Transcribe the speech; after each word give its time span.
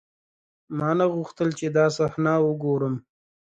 ما 0.77 0.89
نه 0.99 1.05
غوښتل 1.13 1.49
چې 1.59 1.67
دا 1.77 1.85
صحنه 1.97 2.33
وګورم. 2.45 2.95